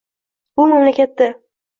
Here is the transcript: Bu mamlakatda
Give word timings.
Bu 0.57 0.65
mamlakatda 0.71 1.27